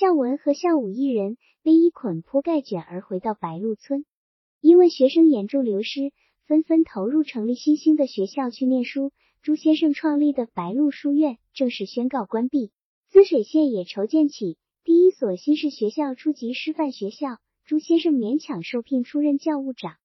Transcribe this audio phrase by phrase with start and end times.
[0.00, 4.06] 孝文和孝武一人被一捆铺盖卷而回到白鹿村，
[4.62, 6.12] 因为学生严重流失，
[6.46, 9.12] 纷纷投入成立新兴的学校去念书。
[9.42, 12.70] 朱先生创立的白鹿书院正式宣告关闭。
[13.10, 17.36] 滋水县也筹建起第一所新式学校——初级师范学校。
[17.66, 19.96] 朱先生勉强受聘出任教务长。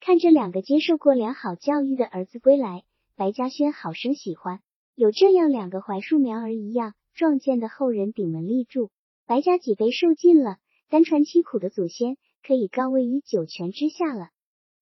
[0.00, 2.82] 看着两个接受过良好教育的儿子归来，
[3.14, 4.58] 白嘉轩好生喜欢。
[4.96, 8.90] 有这样两个槐树苗儿一样壮健的后人顶门立柱，
[9.26, 10.56] 白家几辈受尽了
[10.88, 14.30] 单传凄苦的祖先可以高位于九泉之下了。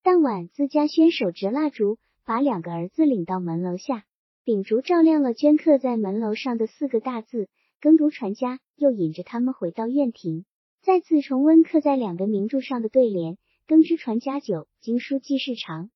[0.03, 1.99] 当晚，自家轩手执蜡烛。
[2.27, 4.07] 把两个儿子领到门楼下，
[4.45, 7.51] 秉烛照亮了镌刻在门楼上的四个大字
[7.83, 10.47] “耕读传家”，又引着他们回到院庭，
[10.81, 13.37] 再次重温刻在两个名柱上的对联
[13.69, 15.91] ：“耕之传家久，经书继世长。”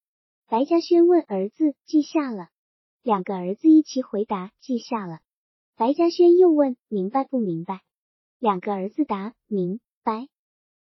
[0.49, 2.49] 白嘉轩问儿子：“记下了？”
[3.03, 5.21] 两个儿子一齐回答：“记下了。”
[5.79, 7.81] 白嘉轩又问：“明白不明白？”
[8.39, 10.29] 两个儿子答：“明白。”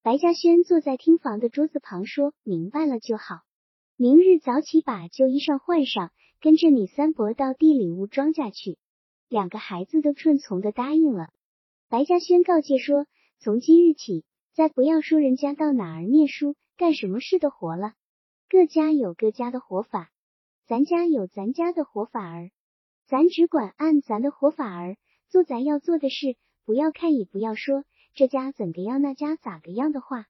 [0.04, 3.42] 白嘉轩坐在厅房的桌子旁说：“明白了就好。”
[3.98, 8.80] 明日早起把旧衣裳换上，跟着你三伯到地里务庄稼去。
[9.30, 11.30] 两个孩子都顺从的答应了。
[11.88, 13.06] 白嘉轩告诫说
[13.38, 17.94] ：“从今日起，再不要说人家到哪儿念书、干什么事的活了。
[18.50, 20.10] 各家有各家的活法，
[20.66, 22.50] 咱家有咱家的活法儿。
[23.08, 30.28] 咱只管按咱的活法儿做咱要做的事，不要看也不要说这家怎个样，那家咋个样的话。”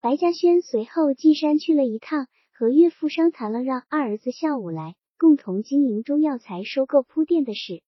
[0.00, 2.28] 白嘉轩随后进山去了一趟。
[2.56, 7.82] 和岳父商谈了让二儿子孝武来共同经营中药材收购铺店的事。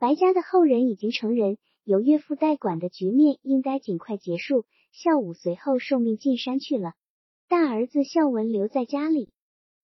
[0.00, 4.64] 白家的后人已经成人，由岳父代管的局面应该尽快结束。
[4.90, 6.94] 孝武随后受命进山去了，
[7.48, 9.30] 大儿子孝文留在家里。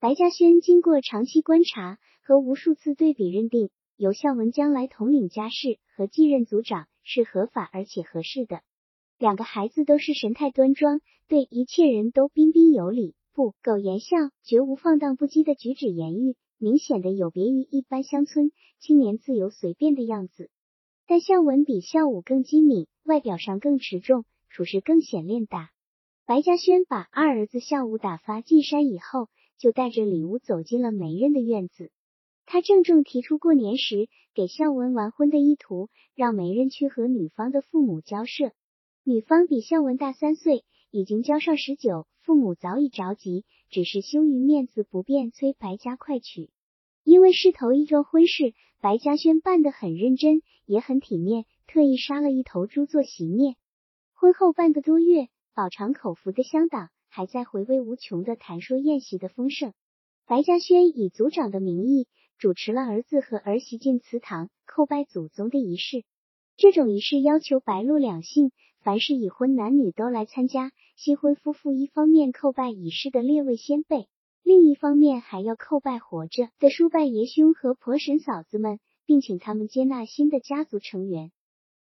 [0.00, 8.62] 白嘉轩经过长期观察和无数次对比，认定由孝文将来统领家事和继任族长是合法而且合适的。
[9.18, 13.14] 两个孩子都是神态端庄，对一切人都彬彬有礼。
[13.32, 20.50] 不苟言笑，绝无放荡不羁的举止言语，明显的有别于一般乡村青年自由随便的样子。
[21.06, 25.70] 但孝文比孝武更机敏，外表上更持重，处事更显练达。
[26.26, 31.90] 白嘉轩把二儿子孝武打发进山以后，就带着礼物走进了媒人的院子。
[32.46, 38.52] 他郑重提出过年时给孝文完婚的意图，让媒人去和女方的父母交涉。
[39.02, 40.64] 女方比孝文大三岁。
[40.96, 46.50] 已经交上十九，父母早已着急，只是羞于面子不便，催白家快娶。
[47.02, 53.56] 因为是头一桩婚事，白嘉轩办得很认真，也很体面，特意杀了一头猪做席面。
[54.12, 59.72] 婚后半个多月，饱尝口福的乡党还在回味无穷的谈说宴席的丰盛。
[60.28, 62.06] 白嘉轩以族长的名义
[62.38, 66.04] 主持了儿子和儿媳进祠堂叩拜祖宗的仪式。
[66.56, 70.72] 这种仪式要求白鹿两姓凡是已婚男女都来参加。
[70.96, 74.06] 新婚夫妇一方面叩拜已逝的列位先辈，
[74.44, 81.32] 另一方面还要叩拜活着的叔伯爷兄和婆婶嫂子们，并请他们接纳新的家族成员。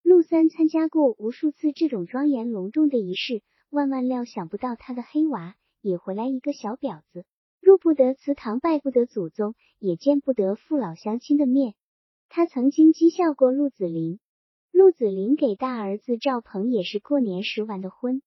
[0.02, 7.24] 陆三参加过无数次这种庄严隆重的仪式，万万料想不到他的黑娃也回来一个小婊子，
[7.66, 11.74] 入不得祠堂，拜不得祖宗，也见不得父老乡亲的面。
[12.28, 14.20] 他曾经讥笑过陆子霖，
[14.70, 18.22] 陆子霖给大儿子赵鹏也是过年时完的婚。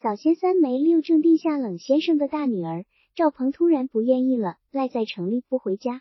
[0.00, 6.00] 早先三媒六正定下冷先生的大女儿赵鹏突然不愿意了，赖在城里不回家。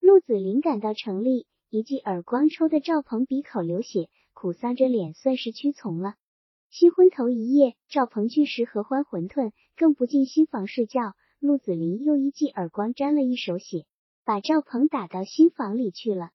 [0.00, 6.14] 陆子霖赶到城里，一记耳光抽的赵鹏鼻口流血，苦丧着脸算是屈从了。
[6.70, 11.12] 新婚头一夜，赵鹏拒食合欢馄饨，更不进新房睡觉。
[11.42, 13.84] 陆子霖又一记耳光沾了一手血，
[14.24, 16.30] 把赵鹏打到新房里去了。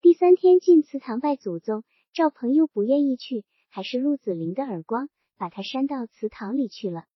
[0.00, 1.82] 第三天进祠堂拜祖宗，
[2.12, 5.08] 赵鹏又不愿意去，还是陆子霖的耳光。
[5.36, 7.06] 把他扇到祠堂里去了。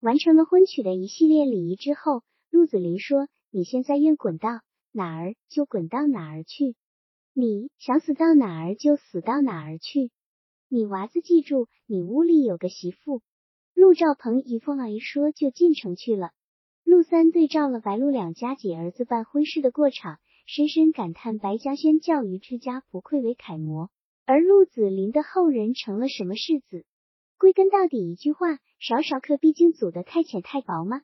[0.00, 4.48] 完成了婚娶的一系列礼仪之后，陆子霖说：“你现在愿滚到
[4.90, 6.74] 哪儿就滚到哪儿去，
[7.32, 10.10] 你想死到哪儿就死到哪儿去。
[10.68, 13.22] 你娃子记住，你屋里有个媳妇。”
[13.72, 16.32] 陆兆鹏一奉儿一说，就进城去了。
[16.88, 23.90] 陆三对照了白鹿两家几儿子办婚事的过场，深深感叹白嘉轩教育之家不愧为楷模，
[24.24, 26.86] 而陆子霖的后人成了什么世子？
[27.36, 31.02] 归根到底一句话，少少克毕竟组的太浅太薄吗？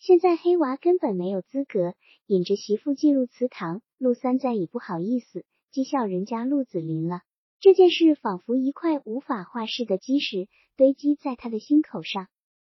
[0.00, 1.94] 现在黑娃根本没有资格
[2.26, 7.20] 引着媳妇进入祠堂，陆三再也不好意思讥笑人家陆子霖了。
[7.60, 12.26] 这件事仿佛一块无法化释的基石堆积在他的心口上。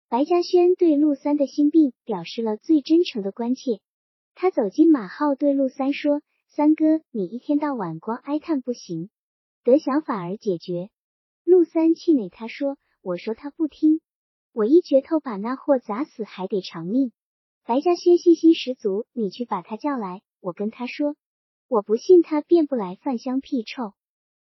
[0.10, 3.82] 白嘉轩对陆三的心病表示了最真诚的关切。
[4.36, 9.10] 他走进马号，对陆三说：“三哥，你一天到晚光哀叹不行，
[9.66, 10.90] 得想法儿解决。”
[11.44, 14.00] 陆三气馁，他说：“我说他不听，
[14.54, 17.12] 我一拳头把那货砸死，还得偿命。”
[17.68, 21.18] 白嘉轩信心十足：“你去把他叫来，我跟他说，
[21.68, 23.92] 我不信他变不来饭香屁臭。”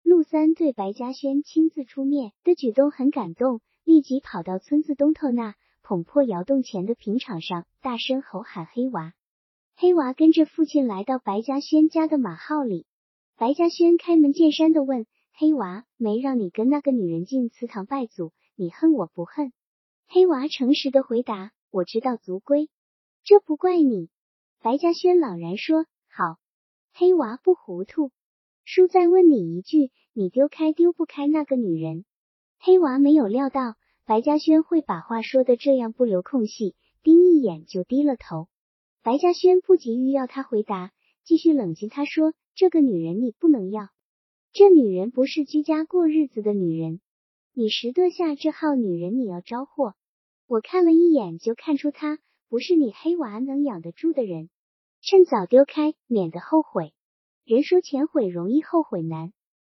[0.04, 9.14] 陆三对白嘉轩亲自出面的举动很感动，立即跑到村子东头那捧破窑洞前的平场上，大声吼喊：“黑娃！”
[9.76, 12.86] 黑娃跟着父亲来到白嘉轩家的马号里。
[13.36, 19.52] 白嘉轩开门见山的问：“黑娃，没让你跟那个女人进祠堂拜祖，你恨我不恨？”
[20.08, 22.70] 黑娃诚实的回答：“我知道族规。”
[23.26, 24.10] 这不怪你，
[24.62, 26.38] 白嘉轩朗然说：“好，
[26.94, 28.12] 黑娃不糊涂。
[28.64, 32.06] 叔再问你一句，你丢开丢不开那个女人？”
[32.66, 33.76] 黑娃没有料到
[34.06, 38.48] 白嘉轩会把话说的这样不留空隙，盯一眼就低了头。
[39.02, 40.94] 白嘉轩不急于要他回答，
[41.26, 43.90] 继续冷静他说：“这个女人你不能要，
[44.54, 47.02] 这女人不是居家过日子的女人，
[47.54, 49.96] 你识得下这号女人，你要招祸。
[50.48, 52.18] 我看了一眼就看出她。”
[52.48, 54.50] 不是你黑娃能养得住的人，
[55.02, 56.94] 趁早丢开，免得后悔。
[57.44, 59.34] 人说前悔容易，后悔难。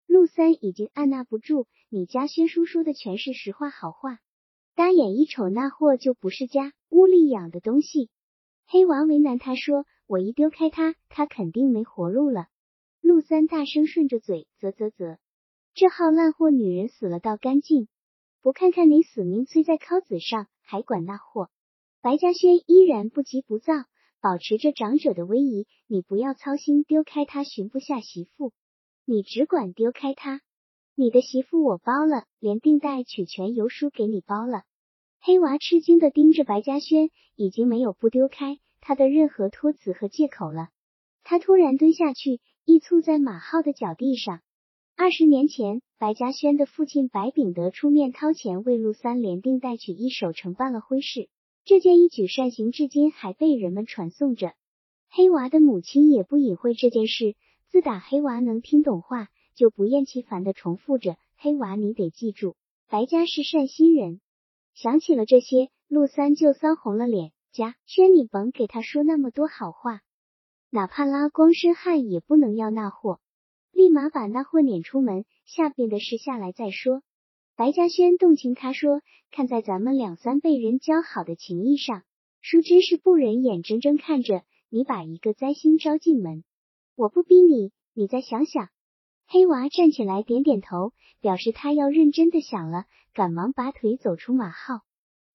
[0.06, 4.20] 陆三已经按捺不住，你家薛叔说的全是实话好话，
[4.76, 8.10] 大眼一瞅那货就不是家屋里养的东西。
[8.66, 12.48] 黑娃为难他说：“我一丢开他，他肯定没活路了。”
[13.02, 15.18] 陆三大声顺着嘴：“啧啧啧，
[15.76, 17.88] 这号烂货女人死了倒干净，
[18.42, 21.50] 不看看你死命催在尻子上，还管那货。”
[22.02, 23.74] 白嘉轩依然不急不躁，
[24.22, 25.68] 保持着长者的威仪。
[25.88, 28.54] 你不要操心，丢开他寻不下媳妇，
[29.06, 30.42] 你只管丢开他。
[30.98, 34.64] 你的媳妇我包了，连订带娶全邮书给你包了。
[35.20, 40.70] 黑娃吃惊的盯着白嘉轩，已经没有不丢开他的任何托词和借口了。
[41.26, 44.40] 他突然蹲下去，一簇在马浩的脚地上。
[44.96, 51.28] 二十年前，白嘉轩的父亲白秉德出面掏钱为陆三连订带娶一手承办了婚事。
[51.66, 54.54] 这件一举善行，至今还被人们传颂着。
[55.10, 57.36] 黑娃的母亲也不隐晦这件事，
[57.70, 62.56] 自打黑娃能听懂话，就不厌其烦的重复着：“黑娃，你得记住，
[62.88, 64.22] 白家是善心人。”
[64.76, 67.32] 想起了这些，陆三就臊红了脸。
[67.52, 70.02] 家轩，你甭给他说那么多好话，
[70.70, 73.22] 哪怕拉光身汗也不能要那货，
[73.72, 75.24] 立马把那货撵出门。
[75.46, 77.02] 下边的事下来再说。
[77.56, 82.04] 白嘉轩动情，他说：“看在咱们两三辈人交好的情谊上，
[82.42, 86.44] 叔真是不忍眼睁睁看着你把一个灾星招进门。
[86.96, 88.68] 我不逼你，你再想想。”
[89.28, 94.82] 黑娃站起来，点点头，表示他要认真的想了，赶忙拔腿走出马号。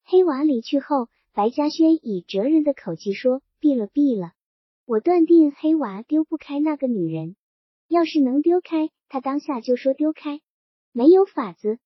[0.04, 4.32] 黑娃离去后，白嘉轩以哲人的口气说：“毙了，毙了！
[4.86, 7.36] 我断定黑娃丢不开那个女人。
[7.88, 10.40] 要是能丢开，他当下就说丢开，
[10.92, 11.78] 没有法子。”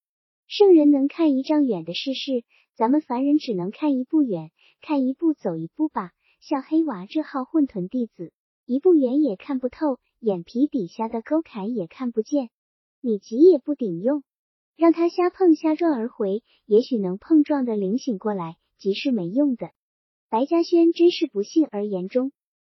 [0.47, 2.43] 圣人能看一丈远的世事，
[2.75, 6.11] 咱们凡人只能看一步远，看一步走一步吧。
[6.39, 8.31] 像黑娃这号混沌弟子，
[8.65, 12.49] 一步远也看不透，眼皮底下的沟坎也看不见。
[12.99, 14.23] 你急也不顶用，
[14.75, 18.55] 让他瞎碰瞎撞而回，也许能碰撞的灵醒过来。
[18.79, 19.69] 急是没用的。
[20.27, 22.31] 白嘉轩真是不幸而言中。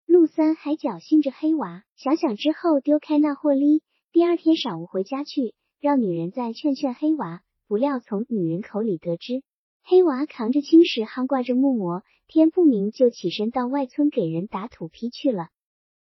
[0.06, 3.82] 陆三还侥幸着黑娃，想想之后丢开那货哩。
[4.12, 7.44] 第二天晌午回家去，让女人再劝劝黑娃。
[7.66, 9.42] 不料从女人口里得知，
[9.84, 15.48] 黑娃扛着青石夯，挂着木模，天不明就起身到外村给人打土坯去了。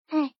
[0.07, 0.33] 哎，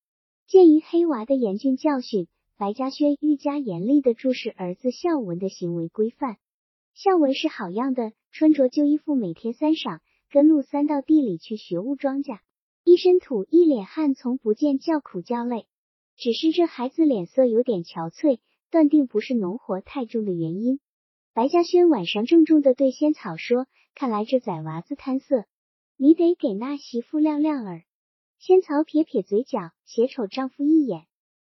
[0.48, 6.38] 鉴于黑娃的严峻教训，白嘉轩愈加严厉的注视儿子孝文的行为规范。
[6.94, 12.38] 孝文是好样的，穿着旧衣服，每天三晌跟陆三到地里去学务庄稼，
[12.84, 15.66] 一身土，一脸汗，从不见叫苦叫累。
[16.16, 18.38] 只是这孩子脸色有点憔悴，
[18.70, 20.80] 断定不是农活太重的原因。
[21.34, 25.46] 白嘉轩晚上郑重的对仙草说：“看来这崽娃子贪色，
[25.98, 27.82] 你得给那媳妇亮亮耳。”
[28.38, 31.06] 仙草撇撇嘴角，斜瞅丈夫一眼。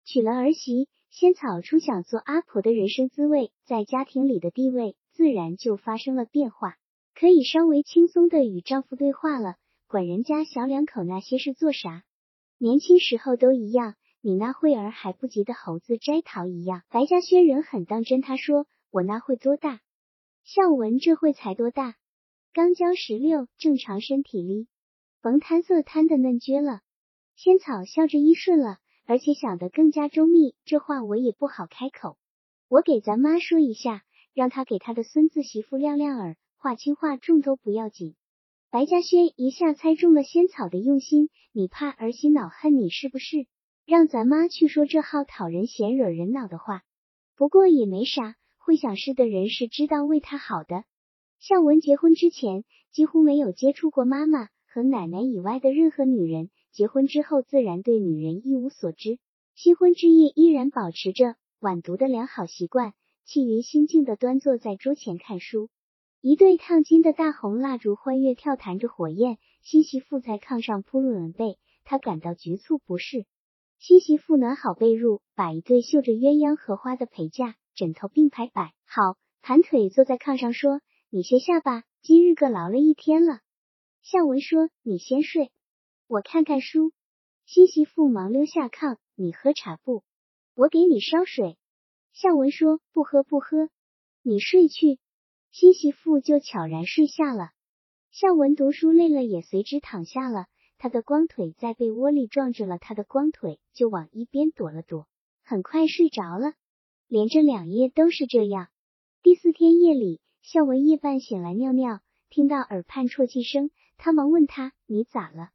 [0.04, 6.76] 娶了儿媳，仙草初想做阿婆的人生滋味，在家庭里的地位自然就发生了变化，
[7.14, 9.56] 可以稍微轻松的与丈夫对话了。
[9.88, 12.04] 管人家小两口那些事做啥？
[12.58, 16.82] 年轻时候都一样，你那慧儿还不及的猴子摘桃一样。
[16.88, 18.66] 白嘉轩人很当真，他说。
[18.92, 19.80] 我那会多大？
[20.42, 21.96] 孝文这会才多大？
[22.54, 24.68] 刚交十六，正常身体哩，
[25.26, 26.82] 甭贪色贪的嫩撅了。
[27.34, 30.54] 仙草笑着依顺了，而且想得更加周密。
[30.64, 32.16] 这话我也不好开口，
[32.68, 34.04] 我给咱妈说一下，
[34.34, 38.14] 让她给她的孙子媳妇亮亮耳，话轻话重都不要紧。
[38.70, 43.48] 白嘉轩一下猜中了仙草的用心，你怕儿媳恼恨你是不是？
[43.84, 46.82] 让咱妈去说这号讨人嫌、惹人恼的话。
[47.34, 48.36] 不过也没啥。
[48.58, 50.84] 会想事的人是知道为他好的。
[51.40, 59.18] 孝文结婚之前几乎没有接触过妈妈和奶奶以外的任何女人，结婚之后自然对女人一无所知。
[59.54, 62.92] 新婚之夜依然保持着晚读的良好习惯，
[63.24, 65.70] 气云心静的端坐在桌前看书。
[66.20, 73.24] 一对烫金的大红蜡烛欢悦跳弹着火焰，新媳妇在炕上铺入软被，她感到局促不适。
[73.78, 83.38] 新媳妇暖好被褥，把一对绣着鸳鸯荷花的陪嫁枕头并排摆好，盘腿坐在炕上说：“你歇下吧，今日个劳了一天了。”
[84.08, 85.50] 孝文说：“你先睡，
[86.06, 86.92] 我看看书。”
[87.44, 90.04] 新媳妇忙溜下炕：“你喝茶不？
[90.54, 91.58] 我给你烧水。”
[92.14, 93.68] 孝文说：“不喝不喝，
[94.22, 95.00] 你睡去。”
[95.50, 97.50] 新媳妇就悄然睡下了。
[98.12, 100.46] 孝文读书累了，也随之躺下了。
[100.78, 105.08] 他的光腿在被窝里撞着了他的光腿，就往一边躲了躲，
[105.42, 106.52] 很快睡着了。
[107.08, 108.68] 连着两夜都是这样。
[109.24, 111.98] 第四天夜里，孝文夜半醒来尿尿，
[112.28, 115.50] 听到耳畔啜泣声，他忙问他：“你咋了？”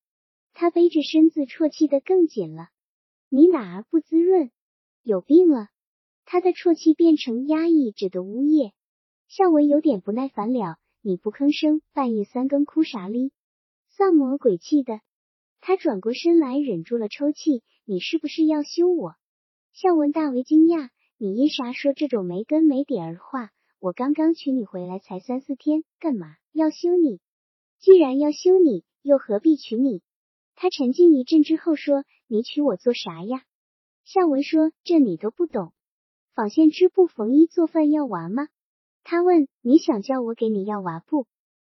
[0.53, 2.69] 他背着身子啜泣的更紧了
[3.29, 4.51] ：“你哪儿不滋润？
[5.03, 5.69] 有病了？”
[6.25, 8.74] 他的啜泣变成压抑着的呜咽。
[9.27, 13.31] 孝文有点不耐烦了：“你不吭声，半夜三更哭啥哩？
[13.89, 15.01] 丧魔鬼气的。”
[15.62, 19.15] 他转过身来，忍住了抽泣：“你是不是要休我？”
[19.74, 23.51] 孝文大为惊讶：“你因啥说这种没根没底儿话？
[23.79, 27.19] 我刚刚娶你回来才三四天，干嘛要休你？
[27.81, 30.01] 既然要休你，又何必娶你？”
[30.55, 33.43] 他沉静一阵之后说：“你娶我做啥呀？”
[34.05, 35.73] 孝文说：“这你都不懂。
[36.33, 38.47] 纺线织布缝衣做饭要娃吗？”
[39.03, 41.25] 他问：“你想叫我给你要娃不？”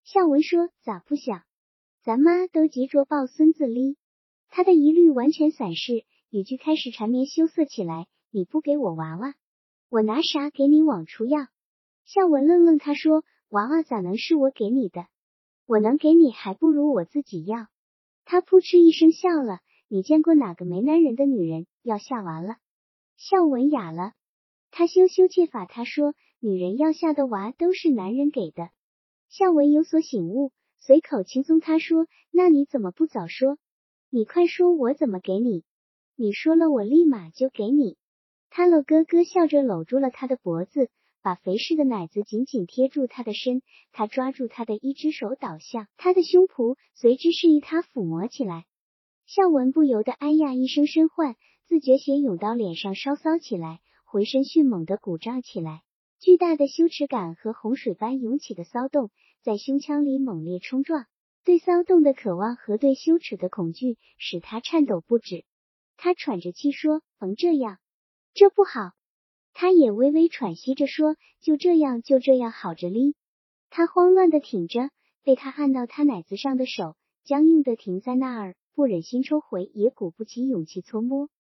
[0.05, 1.43] 孝文说：“咋不想？”
[2.05, 3.97] 咱妈都急着抱孙子哩，
[4.51, 8.07] 他的疑虑完全散失，语句开始缠绵羞涩起来。
[8.31, 9.35] 你不给我娃娃，
[9.89, 11.47] 我拿啥给你往出要？
[12.05, 15.07] 孝文愣愣，他说：“娃娃咋能是我给你的？
[15.67, 17.67] 我能给你，还不如我自己要。”
[18.25, 19.61] 他扑哧一声笑了。
[19.89, 22.57] 你见过哪个没男人的女人要下娃了？
[23.17, 24.13] 孝文哑了，
[24.71, 28.71] 他羞羞怯法，他说：“女人要下的娃都是男人给的。”
[29.29, 30.53] 孝文有所醒悟。
[30.81, 33.59] 随口轻松，他说：“那你怎么不早说？
[34.11, 35.65] 你快说，我怎么给你？
[36.17, 37.97] 你说了，我立马就给你。”
[38.51, 40.89] 他搂哥哥笑着搂住了他的脖子，
[41.25, 43.63] 把肥实的奶子紧紧贴住他的身。
[43.93, 48.67] 他抓住他的一只手，倒向他的胸脯，随之示意他抚摸起来。
[49.25, 55.81] 孝文不由得哎呀一声身唤，自觉血涌到脸上，烧骚起来，浑身迅猛的鼓胀起来。
[56.21, 61.07] 巨大的羞耻感和洪水般涌起的骚动在胸腔里猛烈冲撞，
[61.43, 65.47] 对骚动的渴望和对羞耻的恐惧使他颤抖不止。
[65.97, 67.79] 他喘着气说：“甭这样，
[68.35, 68.93] 这不好。”
[69.55, 73.15] 他也微微喘息着说：“就这样，就这样好着哩。”
[73.71, 74.91] 他慌乱的挺着，
[75.23, 81.31] 被他按到他奶子上的手僵硬的停在那儿，不忍心抽回，也鼓不起勇气搓摸。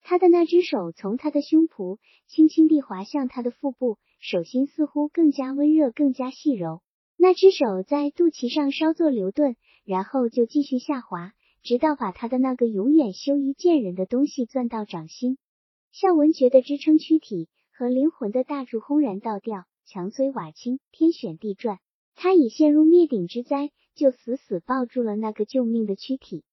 [0.00, 3.98] 他的那只手从他的胸脯轻轻地滑向他的腹部。
[4.20, 6.80] 手心似乎更加温热，更加细柔。
[7.18, 9.54] 那只手在肚脐上稍作留顿，
[9.84, 15.36] 然后就继续下滑，直到把他的那个永远羞于见人的东西攥到掌心。
[15.92, 21.80] 孝文觉得支撑躯体和灵魂的大柱轰然倒掉，墙摧瓦倾，天旋地转。
[22.14, 26.44] 他已陷入灭顶之灾，就死死抱住了那个救命的躯体。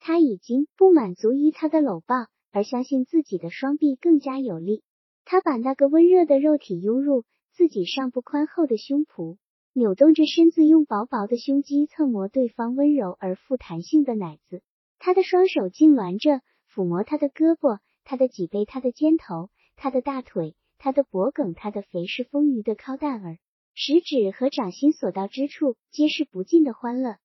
[0.00, 4.82] 他已经不满足于他的搂抱，而相信自己的双臂更加有力。
[5.24, 9.38] 他把那个温热的肉体拥入自己上不宽厚的胸脯，
[9.72, 14.60] 扭动着身子，用薄薄的胸肌蹭磨对方温柔而富弹性的奶子。
[14.98, 23.38] 他的双手痉挛着，抚摸他的胳膊、他的脊背、他的肩头、他的大腿、他的脖颈、他的肥实丰腴的靠蛋儿，
[23.74, 27.16] 食指和掌心所到之处，皆是不尽的欢乐。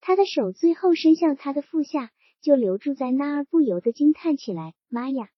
[0.00, 5.28] 他的手最后伸向他的腹下，就留住在那儿，不由得惊叹起来：“妈呀！”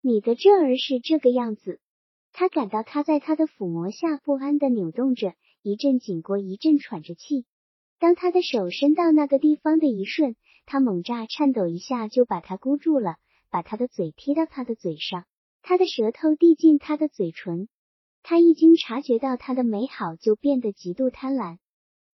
[0.00, 1.80] 你的这儿是这个样子，
[2.32, 7.44] 他感到他在他的抚摸下不安的扭动着，一阵紧过，一阵喘着气。
[7.98, 13.16] 当他的手伸到那个地方的一瞬，他猛炸颤抖一下，就把他箍住了，
[13.50, 15.24] 把他的嘴贴到他的嘴上，
[15.68, 17.66] 他的舌头递进他的嘴唇。
[18.22, 21.58] 他一经察觉到他的美好，就变得极度贪婪。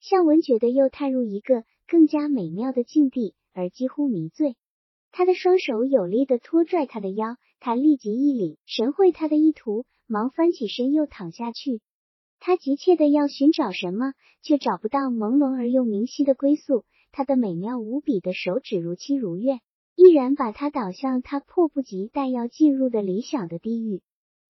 [0.00, 4.56] 向文觉得又踏入一个更加美妙的境地，而几乎迷醉。
[5.10, 7.36] 他的双手有力的拖拽他的腰。
[7.60, 11.82] 他立即一领神会他的意图，忙翻起身又躺下去。
[12.40, 16.86] 他急切的要寻找什么，却找不到朦胧而又明晰的归宿。
[17.10, 19.60] 他的美妙无比的手指如期如愿，
[19.94, 24.02] 毅然把他导向他迫不及待要进入的理想的地狱。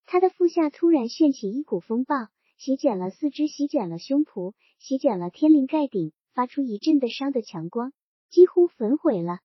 [0.07, 7.93] 他的腹下突然掀起一股风暴，席卷了四肢，席卷了胸脯，席卷了天灵盖顶，发出一阵的伤的强光，
[8.31, 9.39] 几乎焚毁了。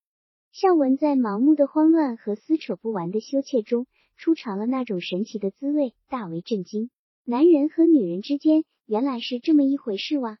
[0.52, 3.86] 孝文在盲目的慌乱和撕扯不完的羞怯中，
[4.16, 6.90] 初尝了那种神奇的滋味，大为震惊。
[7.24, 10.38] 男人和女人之间原来是这么一回事哇！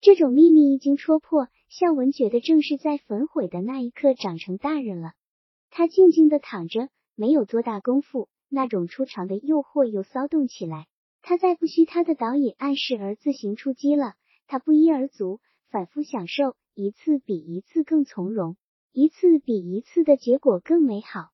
[0.00, 5.12] 这种秘密一经戳破，孝文觉得正是在焚毁的那一刻长成大人了。
[5.70, 8.28] 他静静的躺着，没有多大功夫。
[8.48, 10.86] 那种出场的诱惑又骚动起来，
[11.20, 14.14] 他再不需他的导引暗示而自行出击了。
[14.46, 18.56] 他不一而足，反复享受，一次比一次更从容，
[18.92, 21.30] 一次比一次的结果更美好。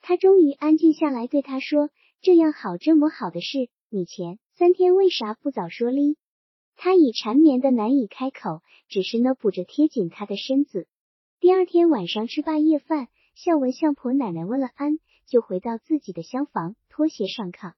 [0.00, 1.90] 他终于安静下来，对他说
[2.22, 6.16] ：“这样好，这么好的事，你前三天为啥不早说哩？”
[6.76, 10.86] 他已缠绵的难以开口，只是呢补着贴紧他的身子。
[11.40, 14.98] 第二天晚上吃罢夜饭，孝文向婆奶奶问了安。
[15.24, 17.72] 就回到自己的厢房，脱鞋上炕。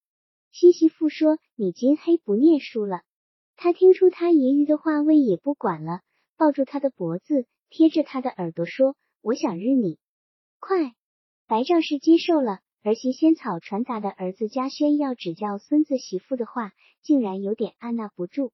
[0.50, 3.02] 新媳妇说：“你今黑不念书了。”
[3.54, 6.00] 他听出他揶揄的话，味也不管了，
[6.36, 9.98] 抱住他的脖子，贴着他的耳朵说：“我想日你。”
[10.58, 10.94] 快！
[11.46, 16.72] 白丈士接受了儿媳仙草传达的儿子嘉轩要指教孙子媳妇的话，
[17.02, 18.50] 竟然有点按捺不住。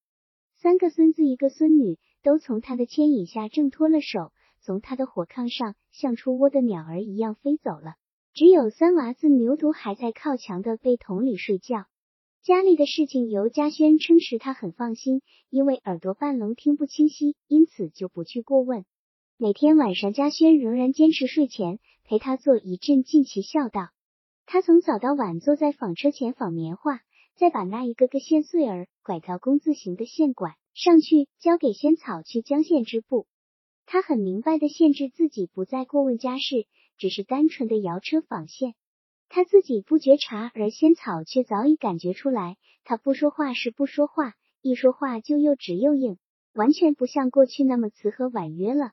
[0.62, 7.94] 三个孙子，一个孙女，都从他的牵引下挣脱了手，从他的火炕上像出窝的鸟儿一样飞走了。
[8.34, 11.86] 只有三娃子牛犊还在靠墙的被桶里睡觉。
[12.42, 18.84] 家里的事情由嘉轩撑持，他很放心，因为耳朵半聋听不清晰，因此就不去过问。
[19.38, 23.88] 每天晚上，嘉轩仍然坚持睡前陪他做一阵静气，笑道
[24.44, 27.00] ：“他从早到晚坐在纺车前纺棉花，
[27.40, 33.26] 再把那一个个线穗儿拐到工字形的线管上去，交给仙草去将线织布。
[33.86, 36.66] 他很明白的限制自己，不再过问家事。”
[37.00, 38.74] 只是单纯的摇车纺线，
[39.30, 42.58] 他自己不觉察，而仙草却早已感觉出来。
[42.84, 46.18] 他不说话是不说话，一说话就又直又硬，
[46.52, 48.92] 完全不像过去那么慈和婉约了。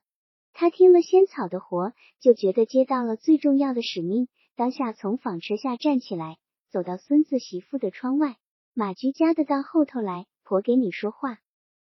[0.54, 4.30] 他听了仙草的活，就觉得接到了最重要的使命。
[4.56, 6.38] 当下从纺车下站起来，
[6.78, 8.38] 走到孙子媳妇的窗外，
[8.76, 11.40] 马驹家的到后头来，婆给你说话。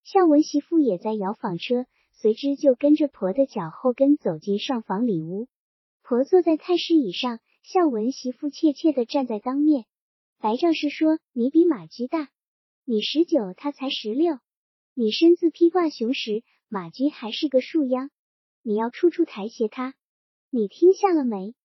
[0.03, 5.47] 孝文媳妇也在摇纺车，随之就跟着婆的脚后跟走进上房里屋。
[6.03, 9.85] 婆坐在太师椅上，孝文媳妇怯怯的站在当面。
[10.37, 12.29] 白丈士说：“你比马驹大，
[12.83, 14.37] 你十九，他才十六。
[14.93, 18.11] 你身子披挂雄实，马驹还是个树秧。
[18.61, 19.95] 你要处处抬携他，
[20.51, 21.55] 你听下了没？”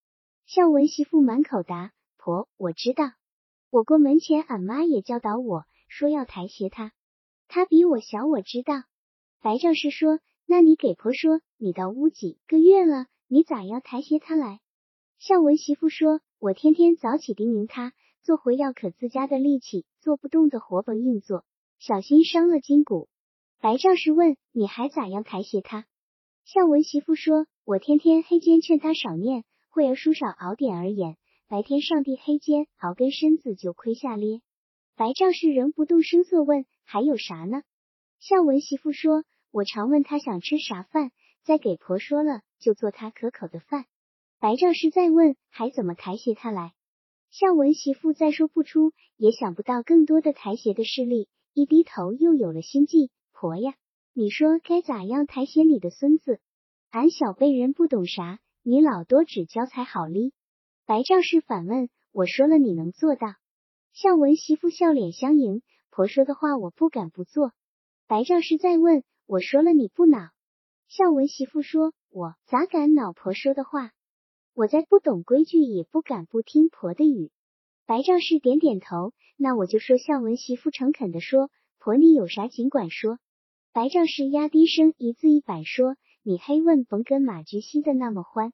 [0.48, 3.12] 孝文媳妇满口答：“婆，我知道。
[3.70, 6.92] 我过门前，俺妈也教导我说要抬携他。
[7.48, 8.82] 他比我小，我知道。”
[9.40, 14.60] 白丈士说：“那你给婆说，你到屋几个月了？”你咋样抬携他来？
[15.18, 21.44] 孝文媳妇说：“我天天早起叮咛他，做回要可自家的力气，做不动的活甭硬做，
[21.78, 23.08] 小心伤了筋骨。”
[23.62, 25.86] 白丈士问：“你还咋样抬携他？”
[26.44, 31.16] 孝文媳妇说：“我天天黑间劝他少念，会儿书少熬点儿眼，
[31.50, 34.40] 白天上地黑间熬根身子就亏下咧。”
[34.94, 37.62] 白丈士仍不动声色问：“还有啥呢？”
[38.20, 41.10] 孝文媳妇说：“我常问他想吃啥饭。”
[41.42, 43.86] 再给婆说了，就做他可口的饭。
[44.38, 46.72] 白丈士再问，还怎么抬携他来？
[47.30, 51.28] 孝文媳妇再说不出，也想不到更多的抬携的事例。
[51.52, 53.10] 一低头，又有了心计。
[53.32, 53.74] 婆呀，
[54.12, 56.38] 你说该咋样抬携你的孙子？
[56.90, 60.32] 俺小辈人不懂啥，你老多指教才好哩。
[60.90, 63.36] 白丈氏反问：我说了，你能做到？
[63.92, 67.52] 孝文媳妇笑脸相迎，婆说的话，我不敢不做。
[68.08, 70.30] 白丈氏再问：我说了，你不恼？
[70.88, 73.92] 孝文媳妇说：“我咋敢恼婆说的话？
[74.52, 77.30] 我再不懂规矩，也不敢不听婆的语。”
[77.86, 79.96] 白丈氏点点头，那我就说。
[79.96, 83.20] 孝文媳妇诚恳的说：“婆，你有啥尽管说。”
[83.72, 88.52] 白丈氏压低声，一字一板说：“你黑问甭跟马菊吸的那么欢。”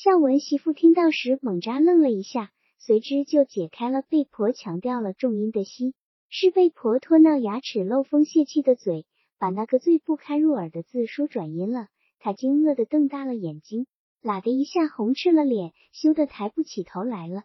[0.00, 5.92] 孝文媳妇听到时猛扎愣了一下，随之就解开了被婆强调了重音的吸，
[6.28, 9.06] 是被婆拖闹牙齿漏风泄气的嘴。
[9.40, 11.88] 把那个最不堪入耳的字说转音了，
[12.20, 13.88] 他惊愕的瞪大了眼睛，
[14.22, 17.42] 喇的一下红赤了脸，羞得抬不起头来了。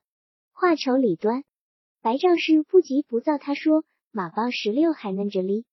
[0.52, 1.44] 话愁里端，
[2.04, 5.66] 白丈士不急不躁，他说：“马棒十六还嫩着哩，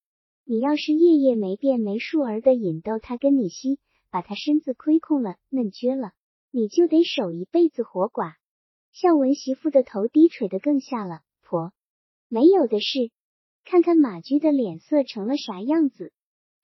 [0.46, 6.12] 你要是夜夜没变没数儿的引逗他跟你吸，把他身子亏空了嫩撅了，
[6.50, 8.34] 你就得守一辈子活寡。”
[8.92, 11.72] 孝文媳妇的头低垂的更下了，婆
[12.28, 13.10] 没有的事。
[13.64, 16.12] 看看马驹的脸色成了啥样子，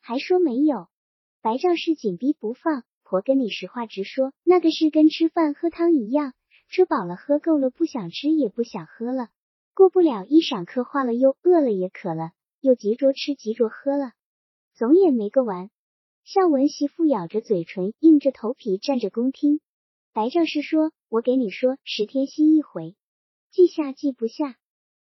[0.00, 0.88] 还说没有？
[1.40, 6.32] 白丈士紧逼不放，婆跟你实话直说，那个是跟吃饭喝汤一样，
[6.68, 9.28] 吃饱了喝够了，不想吃也不想喝了。
[9.72, 14.12] 过不了一晌刻化了，又饿了也渴了，又急着吃急着喝了，
[14.74, 15.70] 总也没个完。
[16.24, 19.60] 孝文媳妇咬着嘴唇，硬着头皮站着恭听。
[20.16, 22.96] 白赵氏说：“我给你说，十天息一回，
[23.50, 24.56] 记下记不下。”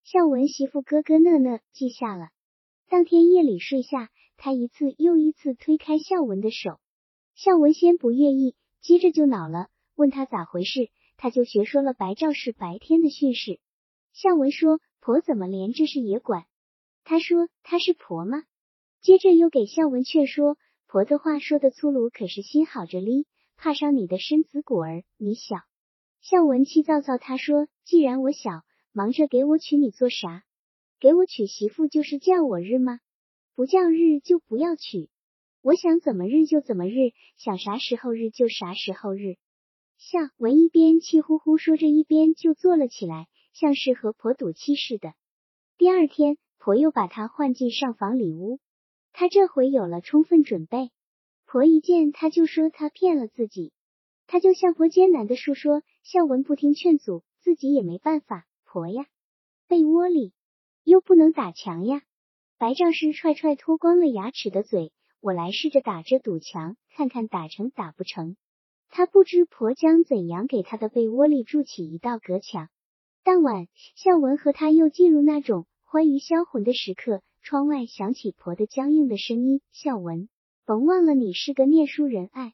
[0.04, 2.28] 孝文媳妇咯咯讷讷记下了。
[2.90, 6.82] 当天夜里睡下，他一次又一次推开孝文的手。
[7.36, 13.62] 孝文先不愿意，接着就恼了，问他咋回事，他就学说了白赵氏白天的训示。
[14.12, 16.44] 孝文说：“婆怎么连这事也管？”
[17.06, 18.44] 他说：“他是婆吗？”
[19.00, 23.26] 接着又给孝文劝说：“婆的话说的粗鲁，可是心好着哩。”
[23.58, 25.58] 怕伤你的身子骨儿，你小。
[26.22, 30.44] 孝文气躁躁，他说：“既然我小，忙着给我娶你做啥？
[31.00, 33.00] 给我娶媳妇就是叫我日吗？
[33.56, 35.10] 不叫日就不要娶。
[35.62, 39.38] 我想怎么日就怎么日，想啥时候日就啥时候日。”
[39.98, 45.14] 孝文一边气呼呼说着，一边就坐了起来，像是和婆赌气似的。
[45.80, 48.60] 第二天，婆又把他唤进上房里屋，
[49.14, 50.92] 他这回有了充分准备。
[51.50, 53.72] 婆一见他就说他骗了自己，
[54.28, 55.82] 他就向婆艰难的述说。
[56.04, 58.46] 孝文不听劝阻，自己也没办法。
[58.66, 59.06] 婆呀，
[59.66, 60.34] 被窝里
[60.84, 62.02] 又不能打墙呀。
[62.58, 68.36] 白丈师踹踹脱光了牙齿的嘴，我来试着打这堵墙，看看打成打不成。
[68.90, 72.68] 他不知婆将怎样给他的被窝里筑起一道隔墙。
[73.24, 77.22] 当晚，孝文和他又进入那种欢愉销魂的时刻。
[77.42, 80.28] 窗外响起婆的僵硬的声音：“孝文。”
[80.68, 82.54] 甭忘了你是个念书人，哎，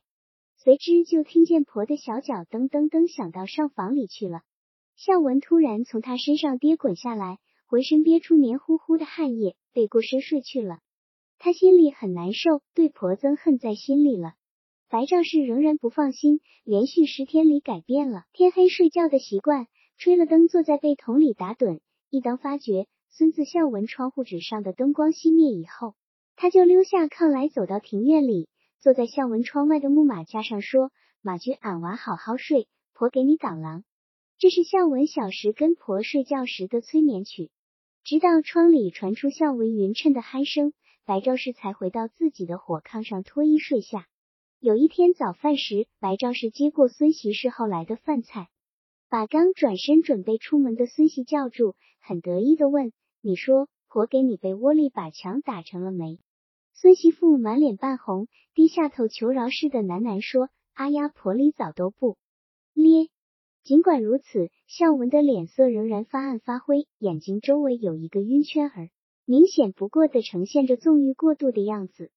[0.57, 4.43] 随之就听见婆的小脚噔噔噔响到上房里去了。
[4.95, 10.77] 孝文突然从他身上跌滚下来，浑身憋出黏糊糊的汗液，背过身睡去了。
[11.39, 14.35] 他心里很难受，对婆憎恨在心里了。
[14.89, 19.65] 白赵氏仍然不放心，连续十天里改变了天黑睡觉的习惯，
[19.97, 21.79] 吹了灯坐在被桶里打盹。
[22.11, 25.95] 一当发觉孙子孝文窗户纸上的灯光熄灭以后。
[26.35, 30.91] 他就溜下炕来，走到庭院里，坐在孝文窗外的木马架上，说
[31.21, 33.83] ：“马驹，俺娃好好睡，婆给你挡狼。”
[34.39, 37.49] 这是孝文小时跟婆睡觉时的催眠曲。
[38.03, 40.73] 直到窗里传出孝文匀称的鼾声，
[41.05, 44.07] 白兆氏才回到自己的火炕上脱衣睡下。
[44.59, 48.49] 有一天早饭时，白昭士接过孙媳侍候来的饭菜，
[49.07, 52.91] 把刚转身准备出门的孙媳叫住，很得意的问
[53.21, 56.17] ：“你说？”婆给你被窝里把墙打成了没？
[56.73, 62.17] 孙媳妇满脸半红，低下头求饶似的喃喃说：“阿丫婆里早都不
[62.73, 63.09] 咧。”
[63.61, 68.89] 尽管如此，孝文的脸色仍然发暗发灰，眼睛周围有一个晕圈儿，
[69.25, 72.11] 明显不过的呈现着纵欲过度的样子。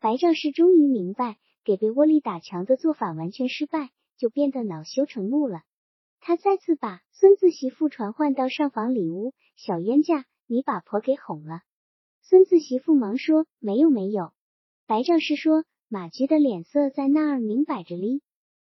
[0.00, 5.60] 白赵氏终于明白，给被窝里打墙的做法完全失败，就变得恼羞成怒了。
[6.18, 10.24] 他再次把孙子媳妇传唤到上房里屋，小冤家。
[10.52, 11.60] 你把婆给哄了，
[12.22, 14.32] 孙子媳妇忙说没有没有。
[14.84, 18.20] 白丈是说马驹的脸色在那儿明摆着哩。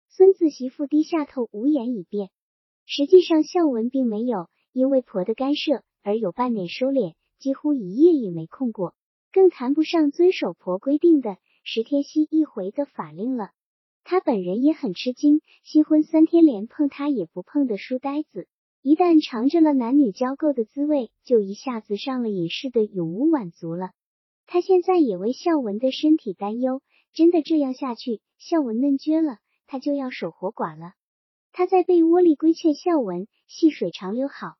[0.09, 2.31] 孙子媳妇低下头无言以辩。
[2.87, 8.95] 实际上孝文并没有因为婆的干涉而有半点收敛，几乎一夜也没空过，
[9.33, 13.51] 更谈不上遵守婆规定的十天息一回的法令了。
[14.05, 18.47] 他本人也很吃惊，新婚三天连碰他也不碰的书呆子。
[18.83, 23.92] 一旦尝着了男女交媾的滋味，就一下子上了瘾似的，永无满足了。
[24.45, 30.95] 他现在也为孝文的身体担忧，真的这样下去，孝文嫩撅了，他就要守活寡了。
[31.53, 34.57] 他在被窝里规劝孝文：细水长流好，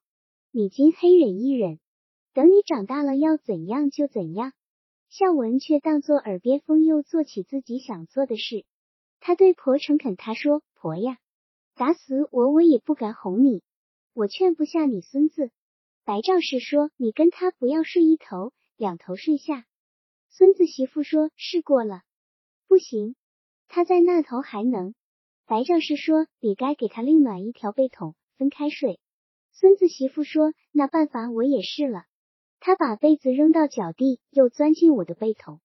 [0.53, 1.79] 你今黑忍一忍，
[2.33, 4.53] 等你长大了要怎样就怎样。
[5.09, 8.63] 孝文却当作耳边风，又做起自己想做的事。
[9.19, 11.17] 他对婆诚恳，他说：“婆呀，
[11.75, 13.63] 打死我我也不敢哄你。”
[14.15, 15.49] 我劝不下你孙子，
[16.05, 19.65] 白赵氏说：“你跟他不要睡一头，两头睡下。”
[20.29, 22.03] 孙子媳妇说：“试过了，
[22.67, 23.15] 不行，
[23.67, 24.93] 他在那头还能。”
[25.47, 28.99] 白赵氏说：“你该给他另暖一条被筒，分开睡。”
[29.51, 32.05] 孙子媳妇说：“那办法我也试了。”
[32.61, 35.59] 他把被子扔到脚地，又钻进我的被筒。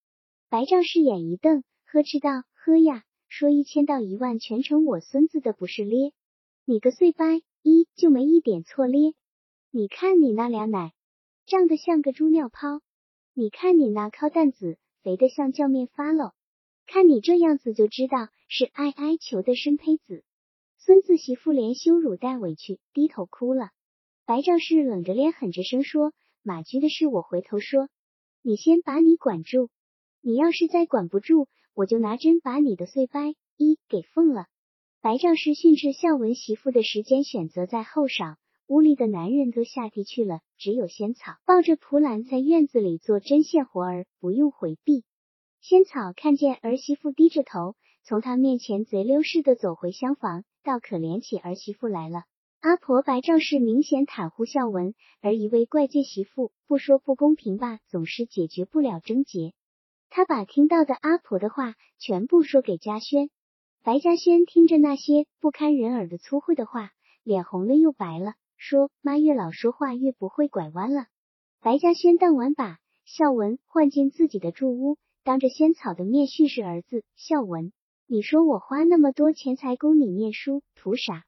[0.48, 2.30] 白赵氏眼一瞪，呵斥道
[2.64, 6.12] ：“呵呀，说一千到一万，全成我孙子的，不是咧？
[6.64, 9.12] 你个碎掰！”一就没一点错咧，
[9.70, 10.92] 你看你那俩奶
[11.46, 12.80] 胀得像个猪尿泡，
[13.34, 16.32] 你看你那靠蛋子肥得像叫面发喽，
[16.86, 20.24] 看你这样子就知道是爱哀求的生胚子。
[20.78, 23.70] 孙子媳妇连羞辱带委屈，低头哭了。
[24.24, 27.88] 白赵氏冷着脸狠着声说：“马驹的事我回头说，
[28.40, 29.68] 你先把你管住，
[30.22, 34.46] 你要是再管不住，我就拿针把你的碎掰一给缝了。”
[35.08, 45.04] 白丈士训斥孝文媳妇的时间选择在后晌，屋里的男人都下地去了，只有仙草抱着蒲兰在院子里做针线活儿，不用回避。
[45.62, 52.24] 仙草看见儿媳妇低着头，从他面前贼溜似的走回厢房，倒可怜起儿媳妇来了。
[52.60, 59.54] 阿婆白丈氏明显袒护孝文，而一位怪罪媳妇，不说不公平吧，总是解决不了症结。
[60.10, 63.30] 他把听到的阿婆的话全部说给嘉轩。
[63.88, 66.90] 白嘉轩听着那些不堪人耳的粗秽的话，
[67.22, 68.34] 脸红了又白了。
[68.58, 71.06] 说妈越老说话越不会拐弯了。
[71.62, 77.72] 白嘉轩当晚把孝文唤进自己的住屋，当着仙草的面训斥儿子孝文
[78.06, 81.24] ：“你说我花那么多钱财供你念书，图啥？”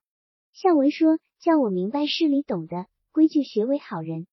[0.52, 4.26] 孝文说：“叫我明白事理，懂得规矩，学为好人。”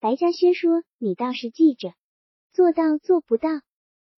[0.00, 1.94] 白嘉轩说：“你倒是记着，
[2.52, 3.48] 做到做不到。”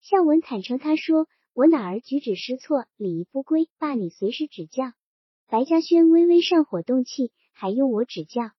[0.02, 4.92] 孝文坦诚他说：“我哪儿举止失措，礼仪不规，爸你随时指教。”
[5.48, 7.32] 白嘉轩微微上火，动气。
[7.54, 8.50] 还用我指教？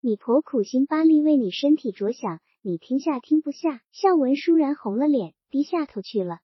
[0.00, 3.82] 你婆苦心巴力为你身体着想，你听下听不下？
[3.90, 6.38] 孝文倏然红了脸，低下头去了。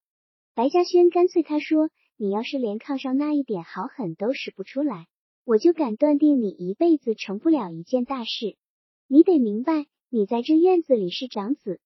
[0.55, 1.89] 白嘉轩干脆他说
[2.19, 5.07] ：“你要是连炕上那一点好狠都使不出来，
[5.45, 8.57] 我就敢断定你一辈子成不了一件大事。
[9.07, 11.81] 你得明白，你在这院子里是长子。”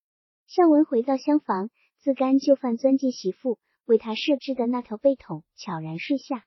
[0.49, 6.45] 孝文回到厢房，自甘就范钻进媳妇为他设置的那条被筒，悄然睡下。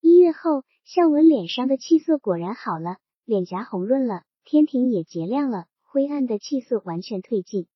[0.00, 2.96] 一月后，孝文脸上的气色果然好了。
[3.24, 7.66] 脸颊红润了，天庭也洁亮了，灰暗的气色完全褪尽。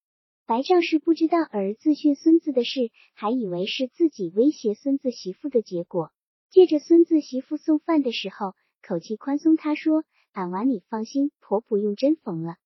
[0.47, 6.13] 白丈士不知道儿子训孙子的事，还以为是自己威胁孙子媳妇的结果。
[6.51, 12.57] 借着孙子媳妇送饭的时候，口气宽松，他说：“俺娃你放心，婆婆用针缝了。”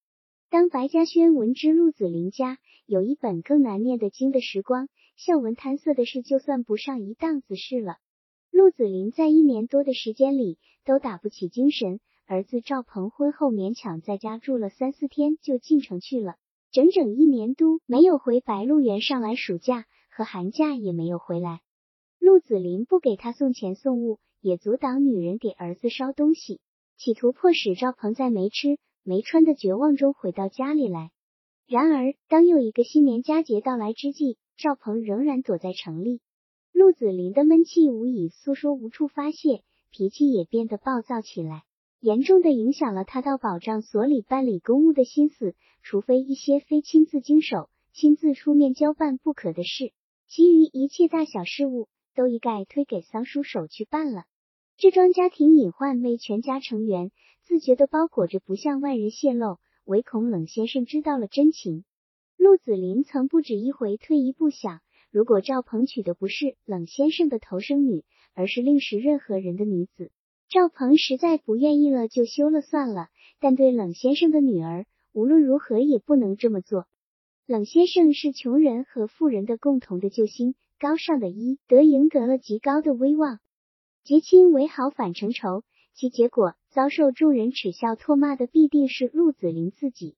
[0.51, 7.97] 当白嘉轩闻知陆子霖家有一本更难念的经的时光，孝文贪色的事就算不上一档子事了。
[8.51, 12.01] 陆子霖在一年多的时间里都打不起精神。
[12.27, 16.37] 儿子赵鹏婚后勉强在家住了三四天，就进城去了，
[16.71, 21.61] 整整一年都没有回白鹿原上来暑假和寒假也没有回来。
[22.19, 26.61] 陆子霖不给他送钱送物，也阻挡女人给儿子烧东西，
[26.97, 31.11] 企图迫使赵鹏在没吃没穿的绝望中回到家里来。
[31.67, 36.21] 然而，当又一个新年佳节到来之际，赵鹏仍然躲在城里。
[36.73, 41.63] 陆子霖的闷气无以诉说，无处发泄，脾气也变得暴躁起来。
[42.01, 49.93] 严重的影响了他到保障所里办理公务的心思，除非一些非亲自经手、亲自出面交办不可的事，
[50.29, 54.25] 其余一切大小事务都一概推给桑叔手去办了。
[54.77, 57.11] 这桩家庭隐患为全家成员
[57.45, 61.85] 自觉的包裹着，不向外人泄露，唯恐冷先生知道了真情。
[62.37, 70.11] 陆子霖曾不止一回退一步想，如果赵鹏娶的不是冷先生的头生女，而是另识任何人的女子。
[70.49, 73.09] 赵鹏实在不愿意了，就休了算了。
[73.41, 76.87] 但对冷先生的女儿，无论如何也不能这么做。
[77.47, 83.39] 冷先生是穷人和富人的共同的救星，高尚的医德赢得了极高的威望。
[84.03, 85.63] 结亲为好反成仇，
[85.95, 90.17] 其结果遭受众人耻笑唾骂的必定是陆子霖自己。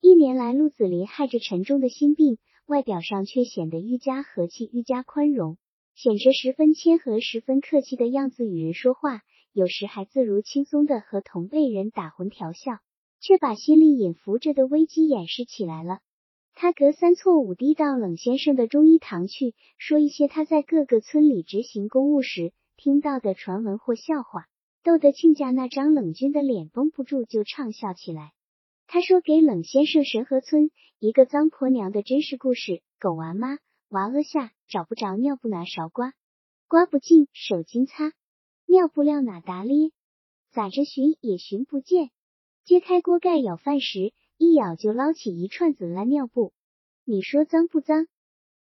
[0.00, 5.58] 一年来，陆子霖害着沉重的心病，外表上却显得愈加和气、愈加宽容，
[5.96, 9.22] 显着十分谦和、十分客气的样子与人说话。
[9.52, 12.78] 有时还自如轻松的和同辈人打混调笑，
[13.20, 15.98] 却把心里隐伏着的危机掩饰起来了。
[16.54, 24.46] 他隔三错五地到冷先生的中医堂去，说一些他在各个村里执行公务时听到的传闻或笑话，
[24.84, 28.32] 逗得亲家那张冷峻的脸绷不住，就畅笑起来。
[28.90, 33.58] 他说给冷先生神河村一个脏婆娘的真实故事：狗娃妈
[33.90, 36.14] 娃屙下找不着尿布，拿勺刮，
[36.68, 38.14] 刮不净，手巾擦。
[38.64, 39.90] 尿布料哪达咧？
[40.52, 42.08] 咋着寻也寻不见。
[42.64, 46.54] 揭开锅盖舀饭时，一舀就捞起一串子烂尿布。
[47.04, 48.06] 你说脏不脏？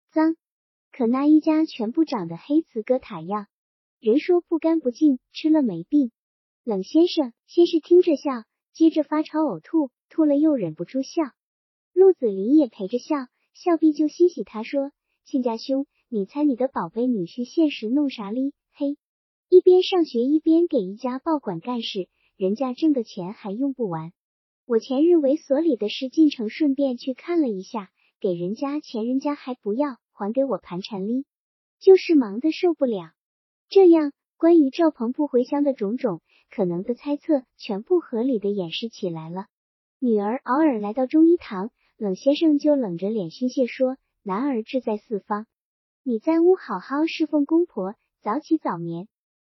[0.10, 0.36] 脏。
[0.92, 3.46] 可那一家全部长得黑瓷疙塔样。
[4.00, 6.12] 人说不干不净，吃了没病。
[6.64, 11.24] 冷先生先是听着笑，接着发潮呕吐，吐了又忍不住笑。
[11.94, 13.16] 陆子霖也陪着笑，
[13.54, 14.44] 笑毕就欣喜。
[14.44, 14.92] 他说
[15.26, 18.54] ：“亲家兄，你猜你的宝贝女婿现实弄啥哩？
[18.74, 18.98] 嘿。”
[19.48, 24.12] 一边上学一边给一家报馆干事，人家挣的钱还用不完。
[24.66, 31.26] 我前日为所里的事进城，顺便去看了一下，给人家钱，人家还不要，还给我盘缠哩，
[31.80, 33.12] 就是忙得受不了。
[33.70, 39.46] 这样，关于赵鹏不回乡的种种可能的猜测，全部合理的掩饰起来了。
[40.06, 45.48] 女儿偶尔来到中医堂，冷先生就冷着脸训诫说：“男儿志在四方，
[46.04, 49.08] 你在屋好好侍奉公婆，早起早眠。”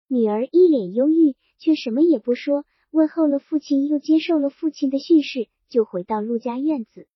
[0.08, 7.08] 女儿一脸忧郁，却什么也不说，问候了父亲，又接受了父亲的训示，就回到陆家院子。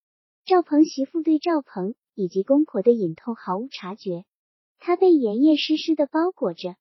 [0.44, 4.26] 赵鹏媳妇对赵鹏以及公婆的隐痛毫无察觉，
[4.80, 6.76] 他被严严实实的包裹着。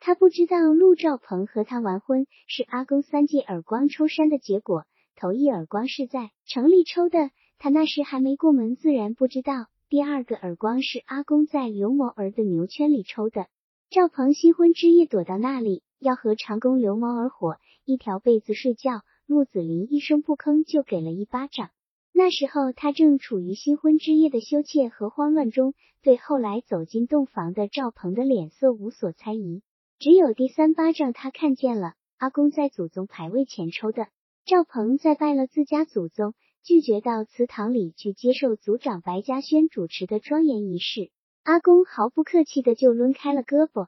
[0.00, 4.84] 他不知道陆兆鹏和他完婚是阿公三记耳光抽山的结果。
[5.16, 9.66] 头一耳光是在城里抽的，他那时还没过门，自然不知道。
[9.88, 13.46] 第二个耳光是阿公在刘某儿的牛圈里抽的。
[13.90, 19.02] 赵鹏新婚之夜躲到那里，要和长工刘某儿伙一条被子睡觉。
[19.26, 21.70] 陆子霖一声不吭就给了一巴掌。
[22.12, 25.72] 那时候他正处于新婚之夜的羞怯和慌乱中，
[26.02, 29.62] 对后来走进洞房的赵鹏的脸色无所猜疑。
[29.98, 34.08] 只有第三巴掌，他看见了阿公在祖宗牌位前抽的。
[34.46, 41.10] 赵鹏在拜了自家祖宗，拒绝到祠堂里去接受族长白嘉轩主持的庄严仪式。
[41.44, 43.86] 阿公毫不客气的就抡开了胳膊。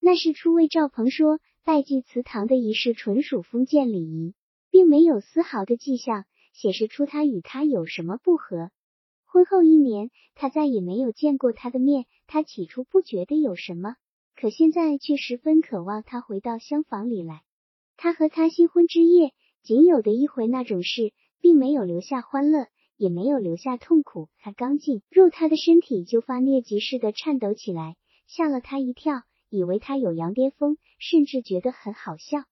[0.00, 4.34] 那是初为赵鹏说，拜祭祠堂的仪式纯属封建礼仪，
[4.72, 8.72] 并没有丝毫的迹象显示出他与他有什么不和。
[9.24, 12.06] 婚后一年，他再也没有见过他的面。
[12.26, 13.94] 他起初不觉得有什么。
[14.34, 17.42] 可现在却十分渴望他回到厢房里来。
[17.96, 24.28] 他和他新婚之夜仅有的一回那种事，并没有留下欢乐，也没有留下痛苦。
[24.38, 27.96] 他刚进入他的身体，就发疟疾似的颤抖起来，
[28.26, 32.44] 吓了他一跳，以为他有羊癫疯，甚至觉得很好笑。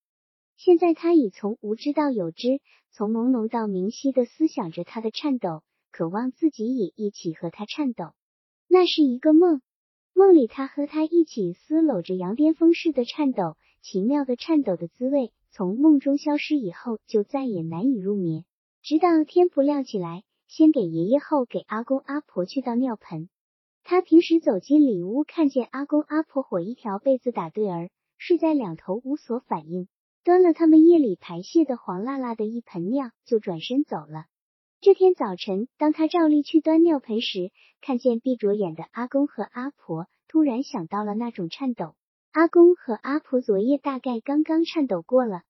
[0.57, 2.61] 现在他已从无知到有知，
[2.93, 8.13] 从朦胧到明晰的思想着他的颤抖，渴望自己也一起和他颤抖。
[8.69, 9.63] 那是一个梦。
[10.15, 18.45] 梦里，他和他一起撕搂着羊癫疯似的颤抖，奇妙的颤抖的滋味从梦中消失以后，就再也难以入眠。
[18.83, 23.29] 直到天不亮起来，先给爷爷，后给阿公阿婆去倒尿盆。
[23.83, 29.89] 他平时走进里屋，看见阿公阿婆伙一条被子打对儿，睡在两头，无所反应，
[30.23, 34.27] 端了他们夜里排泄的黄辣辣的一盆尿，就转身走了。
[34.81, 41.95] 这天早晨，当他照例去端尿盆时，看见闭着眼的阿公和阿婆，突然想到了那种颤抖。
[42.33, 45.43] 阿公和阿婆昨夜大概刚刚颤抖过了，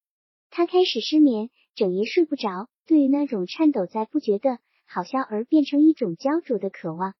[0.49, 2.71] 他开始失眠，整夜睡不着。
[2.87, 7.12] 对于那种颤抖，在不觉得好笑而变成一种焦灼的渴望。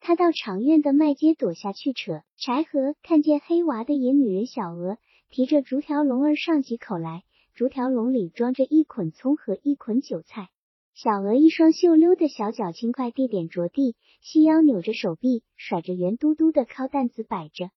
[0.00, 4.96] 他到长院的麦秸垛下去扯柴禾，看见黑娃的野女人小娥
[5.28, 7.22] 提着竹条笼儿上几口来，
[7.54, 10.48] 竹条笼里装着一捆葱和一捆韭菜。
[10.94, 17.68] 小娥一双秀溜的小脚轻快地点着地，细腰扭着手臂，甩着圆嘟嘟的靠担子摆着。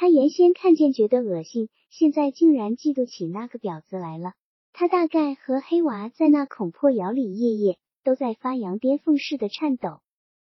[0.00, 4.34] 他原先看见觉得恶心，现在竟然嫉妒起那个婊子来了。
[4.72, 9.98] 他大概和黑娃在那恐破窑里夜夜都在发羊癫疯似的颤抖。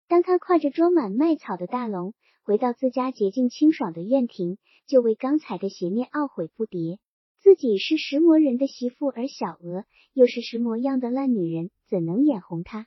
[0.08, 2.14] 当他挎着装满麦草的大笼
[2.46, 6.98] 回到自家洁净清爽的院庭，就为刚才的邪念懊悔不迭。
[7.42, 9.84] 自己是石磨人的媳妇，而小娥
[10.14, 12.86] 又是石磨样的烂女人，怎能眼红她？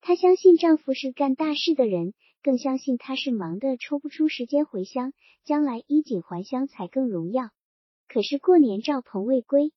[0.00, 5.12] 她相信丈夫是干大事的人，更相信他是忙的抽不出时间回乡，
[5.44, 7.50] 将来衣锦还乡才更荣耀。
[8.08, 9.72] 可是过年赵鹏未归，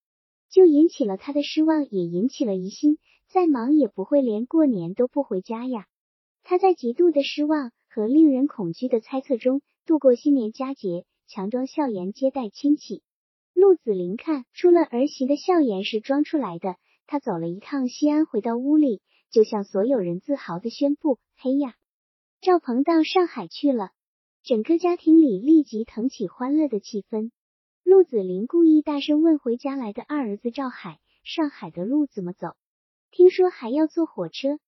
[0.49, 2.97] 就引起了他的失望，也引起了疑心。
[3.29, 5.87] 再忙也不会连过年都不回家呀。
[6.43, 13.01] 他在极度的失望和令人恐惧的猜测中度过新年佳节，强装笑颜接待亲戚。
[13.55, 16.75] 陆子霖看出了儿媳的笑颜是装出来的，
[17.07, 21.73] 他走了一趟西安，回到屋里，就向所有人自豪的宣布：“嘿呀，
[22.45, 23.91] 赵鹏到上海去了！”
[24.43, 27.31] 整个家庭里立即腾起欢乐的气氛。
[27.85, 32.57] 陆子霖故意大声问回家来的二儿子赵海：“上海的路怎么走？
[33.11, 34.59] 听说还要坐火车。”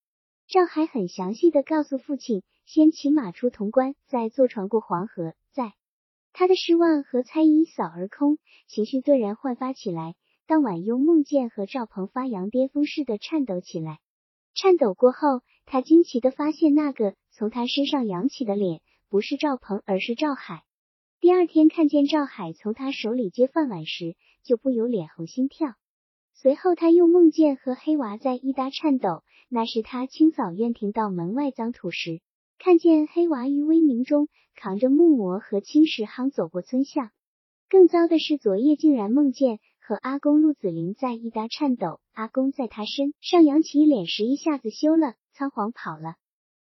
[0.47, 5.73] 赵海很详细的告诉父亲：“先骑马出潼关，再坐船过黄河，再……”
[6.31, 8.37] 他的失望和猜疑扫而空，
[8.69, 10.15] 情绪顿然焕发起来。
[10.47, 13.99] 当晚又梦见和赵鹏发羊癫疯似的颤抖起来。
[14.53, 20.63] 颤抖过后，他惊奇的发现那个从他身上扬起的脸不是赵鹏，而是赵海。
[21.19, 25.73] 第二天看见赵海从他手里接饭碗时，就不由脸红心跳。
[26.33, 32.21] 随后他又梦见和黑娃在一搭颤抖，那是他清扫院庭到门外脏土时。
[32.57, 37.11] 看见黑娃于微明中扛着木磨和青石夯走过村巷，
[37.67, 46.15] 更糟的是昨夜竟然梦见和阿公陆子霖在一搭颤抖，阿公在他身上扬起脸时一下子羞了，仓皇跑了。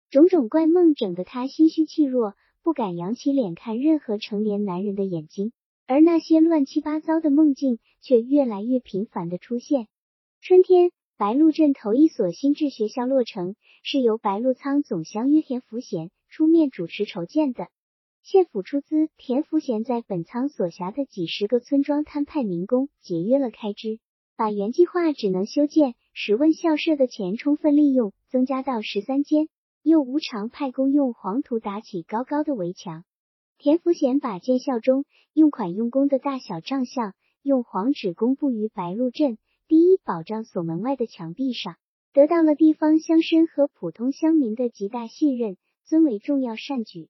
[0.10, 5.51] 种种怪梦整得他心虚气弱，不敢扬起脸看任何成年男人的眼睛，
[5.88, 9.88] 而那些乱七八糟的梦境却越来越频繁的出现。
[10.41, 10.91] 春天。
[11.20, 17.68] 白鹿镇头一所新制学校落成，是由白鹿仓总乡约田福贤出面主持筹建的。
[18.24, 23.99] 县府出资，田福贤在本仓所辖的几十个村庄摊派民工，节约了开支，
[24.38, 29.49] 把原计划只能修建十问校舍的钱充分利用，增加到十三间，
[29.82, 33.05] 又无偿派工用黄土打起高高的围墙。
[33.57, 41.75] 田福贤把建校中用款用工的大小账项用黄纸公布于白鹿镇第一保障所门外的墙壁上，
[42.13, 47.09] 得到了地方乡绅和普通乡民的极大信任，尊为重要善举。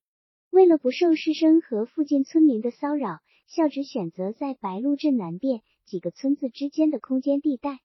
[0.49, 7.80] 为了不受师生和附近村民的骚扰，校址选择在白鹿镇南边几个村子之间的空间地带。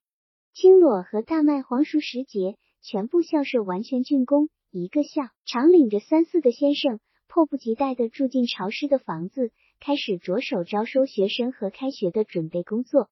[0.53, 4.49] 青裸和大麦黄熟时节，全部校舍完全竣工，
[4.79, 6.99] 一个校长领着三四个先生。
[7.27, 9.51] 迫不及待地住进潮湿的房子，
[9.81, 13.09] 开始着手招收学生和开学的准备工作。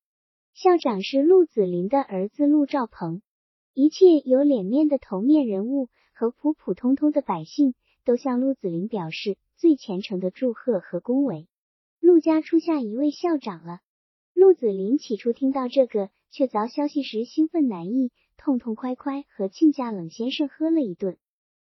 [0.53, 3.22] 校长是陆子霖的儿子陆兆鹏。
[3.74, 11.47] 一切有脸面的头面人物和普普通通的百姓都向陆子霖表示最虔诚的祝贺和恭维。
[11.99, 13.80] 陆家出下一位校长了。
[14.34, 21.18] 陆子霖起初听到这个确凿消息时兴奋难抑，痛痛快快和亲家冷先生喝了一顿。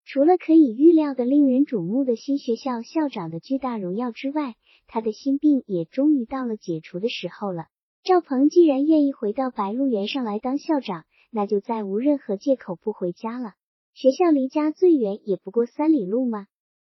[0.08, 7.66] 除了可以预料的令人瞩目的新学校校长的巨大荣耀之外，他的心病也终于到了解除的时候了。
[8.04, 13.54] 赵鹏既然愿意回到白鹿原上来当校长，那就再无任何借口不回家了。
[13.96, 16.46] 学校离家最远也不过三里路嘛。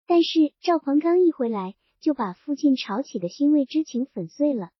[0.07, 4.71] 但是赵鹏刚一回来，就把父亲吵起的欣慰之情粉碎了。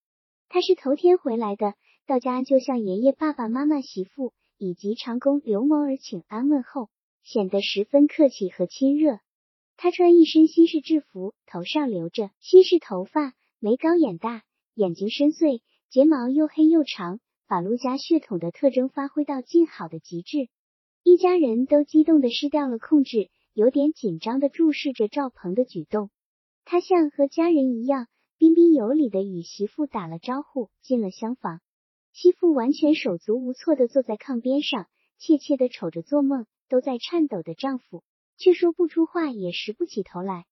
[0.47, 1.73] 他是头天回来的，
[2.07, 6.87] 到家就向爷爷、爸爸妈妈、媳妇以及长工刘某儿请安问候。
[7.23, 9.19] 显得十分客气和亲热。
[9.77, 14.43] 他穿一身西式制服，头上留着西式头发，眉高眼大，
[14.75, 20.49] 眼睛深邃，睫毛又黑又长，把陆家血统的特征发挥到尽好的极致。
[21.03, 26.11] 一家人都激动的失掉了控制，有点紧张的注视着赵鹏的举动。
[26.63, 28.07] 他像和家人一样
[28.37, 31.59] 彬彬有礼的与媳妇打了招呼，进了厢房。
[32.13, 36.45] 媳妇完全手足无措的坐在炕边上，怯怯的瞅着做梦。
[36.71, 38.01] 都在颤抖的丈夫
[38.37, 40.45] 却说不出话，也拾不起头来。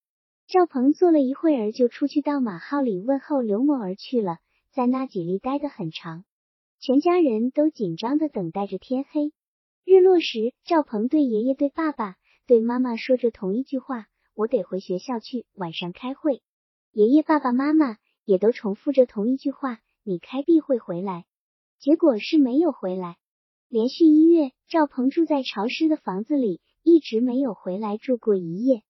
[0.46, 4.36] 赵鹏坐了一会儿，就出去到马号里问候刘某儿去了，
[4.70, 6.24] 在那几里待得很长。
[6.78, 9.32] 全家人都紧张的等待着天黑。
[9.86, 12.16] 日落时，赵鹏对爷爷、对爸爸、
[12.46, 14.06] 对妈妈说着同一句话
[14.36, 16.42] ：“我得回学校去，晚上开会。”
[16.92, 17.96] 爷爷、爸爸妈妈
[18.26, 21.24] 也都重复着同一句话：“你开闭会回来。”
[21.80, 23.16] 结果是没有回来。
[23.70, 28.82] 连续一月，赵鹏住在潮湿的房子里，一直没有回来住过一夜。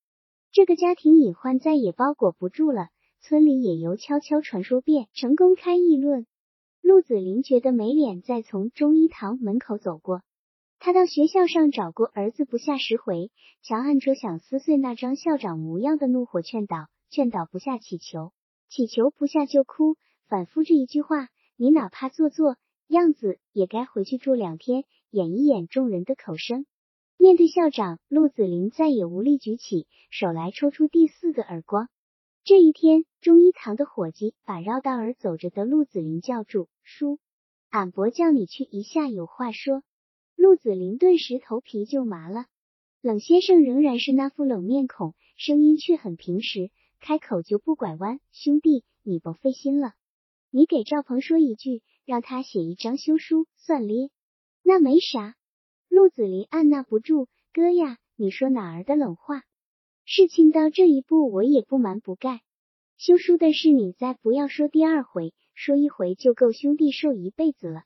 [0.53, 2.89] 这个家庭隐患再也包裹不住了，
[3.21, 6.27] 村里也由悄悄传说变成公开议论。
[6.81, 10.23] 陆子霖觉得没脸再从中医堂门口走过。
[10.79, 18.33] 他到学校上找过儿子不下十回，强按着想撕碎那张校长模样的怒火劝导，劝导不下乞求，
[18.71, 21.29] 乞求不下就哭，反复这一句话：
[21.59, 22.57] 你哪怕做做。
[22.91, 26.67] 样子也该回去住两天，演一演众人的口声。
[27.17, 31.89] 面对校长，陆子霖再也无力举起手来抽出第四个耳光。
[32.43, 37.21] 这一天，中医堂的伙计把绕道而走着的陆子霖叫住：“叔，
[37.69, 39.85] 俺伯叫你去一下，有话说。”
[40.35, 42.47] 陆子霖顿时头皮就麻了。
[43.01, 49.93] 冷先生仍然是那副冷面孔，声音却很平实，开口就不拐弯：“兄弟，你甭费心了，
[50.51, 54.11] 你给赵鹏说一句。”让他写一张休书算咧，
[54.65, 55.37] 那没啥。
[55.89, 59.45] 陆子霖按捺不住，哥呀，你说哪儿的冷话？
[60.05, 62.41] 事情到这一步，我也不瞒不盖。
[62.99, 67.85] 休书的事，你再不要说第二回，说一回就够兄弟受一辈子了。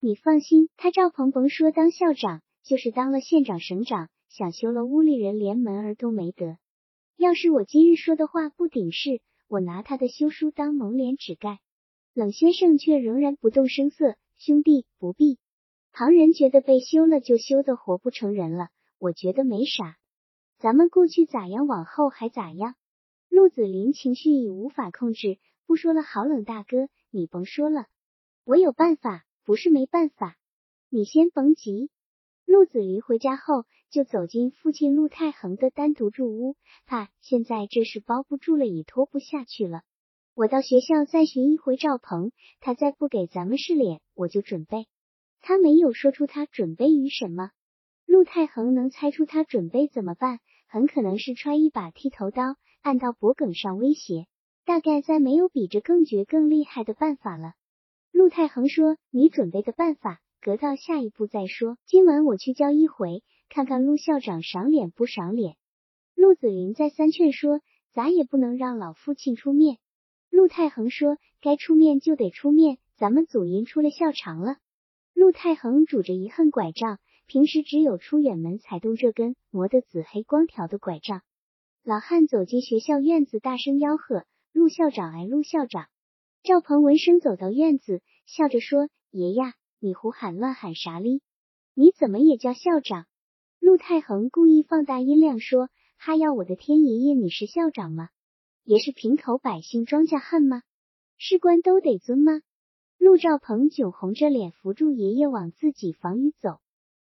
[0.00, 6.58] 你放心，他赵鹏甭说当校长，就是当了县长、省长，想休了屋里人连门儿都没得。
[7.16, 11.58] 要是我今日说的话不顶事，我拿他的休书当蒙脸纸盖。
[12.14, 15.38] 冷先生却仍然不动声色，兄弟不必。
[15.92, 19.96] 旁人觉得被休了就休的活不成人了，我觉得没啥。
[20.58, 22.74] 咱们过去咋样，往后还咋样。
[23.30, 27.86] 陆子霖情绪已无法控制，不说了，好冷大哥，你甭说了，
[28.44, 30.36] 我有办法，不是没办法。
[30.90, 31.88] 你先甭急。
[32.44, 39.82] 陆子霖回家后就走进父亲陆太恒的单独住屋，怕现在这事包不住了，也拖不下去了。
[40.34, 44.86] 我到学校再寻一回赵鹏，他再不给咱们示脸，我就准备。
[45.42, 47.50] 他没有说出他准备于什么。
[48.06, 50.38] 陆太恒能猜出他准备怎么办？
[50.68, 54.26] 很可能是揣一把剃头刀，按到脖梗上威胁。
[54.64, 57.52] 大概再没有比这更绝、更厉害的办法了。
[58.10, 61.76] 陆太恒说：“你准备的办法，隔到下一步再说。
[61.84, 65.56] 今晚我去教一回，看看陆校长赏脸不赏脸。”
[66.16, 67.60] 陆子霖再三劝说
[67.92, 69.76] ：“咋也不能让老父亲出面。”
[70.32, 74.56] 陆太恒说：“该出面就得出面，咱们祖荫出了校长了，
[75.12, 81.20] 陆太恒拄着一横拐杖，平时只有出远门才动这根磨得紫黑光条的拐杖。
[81.84, 84.24] 老汉走进学校院子，大声吆喝
[84.54, 85.12] ：“陆校长！
[85.12, 85.88] 哎，陆校长！”
[86.42, 91.20] 赵鹏闻声走到院子，笑着说：“爷呀，你胡喊乱喊啥哩？
[91.74, 93.04] 你怎么也叫校长？”
[93.60, 95.68] 陆太恒故意放大音量说
[96.00, 98.08] ：“哈要我的天爷爷，你是校长吗？
[98.64, 100.62] 也是平头百姓庄稼汉吗？
[101.18, 102.40] 士官都得尊吗？”
[102.98, 106.60] 陆兆鹏窘红着脸扶住爷爷往自己房里走。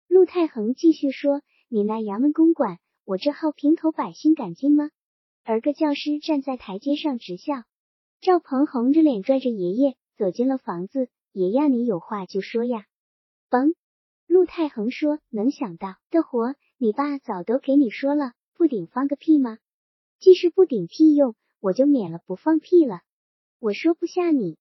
[0.09, 4.90] 陆太恒继续说：“你那衙门公馆。”我这号平头百姓敢进吗？
[5.44, 7.62] 而个教师站在台阶上直笑。
[8.20, 11.09] 赵鹏红着脸拽着爷爷走进了房子。
[11.30, 12.84] 爷爷，你有话就说呀。
[13.48, 13.74] 甭。
[14.26, 19.59] 陆太恒说：“能想到的活，你爸早都给你说了，不顶放个屁吗？
[20.18, 23.00] 既是不顶屁用，我就免了不放屁了。
[23.59, 24.59] 我说不下你，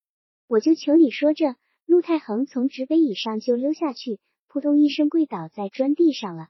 [0.47, 6.47] 我就求你说着。”陆太恒从纸碑椅上就溜下去，扑通一声跪倒在砖地上了。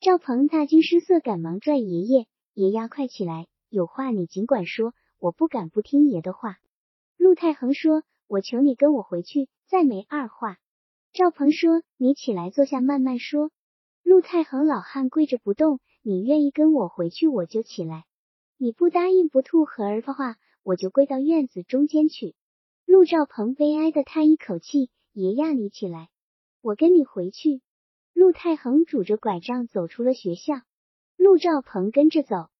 [0.00, 3.46] 赵鹏大惊失色，赶忙拽爷爷：“爷呀，快起来！
[3.68, 6.56] 有话你尽管说，我不敢不听爷的话。”
[7.16, 10.58] 陆太恒说：“我求你跟我回去，再没二话。”
[11.14, 13.52] 赵鹏说：“你起来坐下，慢慢说。”
[14.02, 18.02] 陆太恒老汉跪着不动：“你愿意跟我回去，我就起来；
[18.62, 22.36] 你不答应，不吐和儿的话，我就跪到院子中间去。”
[22.86, 26.10] 陆兆鹏悲哀的叹一口气：“爷呀，你起来，
[26.60, 27.60] 我跟你回去。”
[28.14, 30.54] 陆太恒拄着拐杖走出了学校，
[31.16, 32.50] 陆兆鹏跟着走，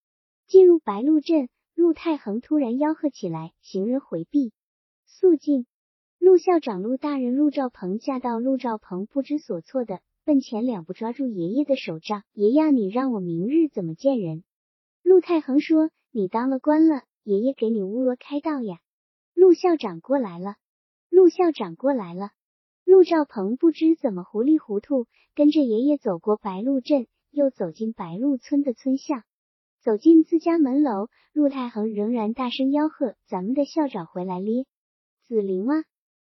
[0.49, 1.49] 进入白鹿镇。
[1.77, 4.53] 陆太恒突然吆喝起来：“行人回避，
[5.07, 5.67] 肃静！”
[6.19, 8.41] 陆校长、陆大人、陆兆鹏驾到。
[8.41, 14.43] 陆兆鹏不知所措的奔前两步，抓住爷爷的手杖：“爷爷，你让我明日怎么见人？”
[15.03, 18.79] 陆太恒说：“你当了官了，爷爷给你乌罗开道呀。”
[19.35, 20.57] 陆校长过来了，
[21.11, 22.31] 陆校长过来了。
[22.85, 29.25] 陆兆鹏不知怎么糊里糊涂跟着爷爷走过白鹿镇，又走进白鹿村的村巷，
[29.81, 34.67] 走进自家门楼，陆太恒仍然大声吆喝：“咱们的校长回来咧！
[35.27, 35.85] 子林啊，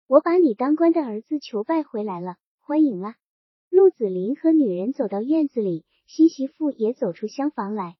[0.07, 3.14] 我把你当官的儿子求拜回来了，欢迎啊！”
[3.71, 7.97] 陆子霖和女人走到院子里，新媳妇也走出厢房来，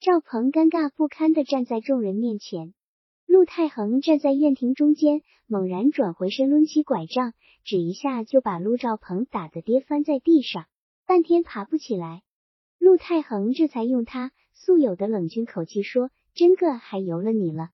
[0.00, 2.72] 赵鹏尴尬不堪的站在众人面前。
[3.26, 7.32] 陆太恒站在院庭中间，猛然转回身，抡起拐杖，
[7.64, 10.66] 只一下就把陆兆鹏打得跌翻在地上，
[11.04, 12.22] 半天爬不起来。
[12.78, 17.64] 陆太恒这才用他素有的冷峻口气说：“真个还由了你了。”